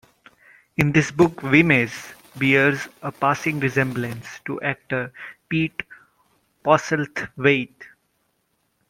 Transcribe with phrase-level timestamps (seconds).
[0.77, 1.93] In this book Vimes
[2.35, 5.13] bears a passing resemblance to actor
[5.47, 5.83] Pete
[6.65, 7.85] Postlethwaite.